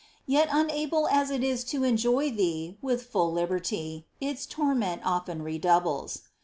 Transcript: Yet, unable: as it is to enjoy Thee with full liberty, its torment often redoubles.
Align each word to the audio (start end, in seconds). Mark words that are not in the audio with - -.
Yet, 0.25 0.49
unable: 0.51 1.07
as 1.07 1.29
it 1.29 1.43
is 1.43 1.63
to 1.65 1.83
enjoy 1.83 2.31
Thee 2.31 2.75
with 2.81 3.03
full 3.05 3.31
liberty, 3.31 4.07
its 4.19 4.47
torment 4.47 5.03
often 5.05 5.43
redoubles. 5.43 6.23